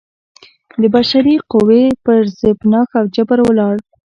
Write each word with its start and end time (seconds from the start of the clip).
د 0.81 0.83
بشري 0.95 1.35
قوې 1.51 1.85
پر 2.03 2.19
زبېښاک 2.39 2.89
او 2.99 3.05
جبر 3.15 3.39
ولاړ 3.43 3.75
و. 3.81 3.85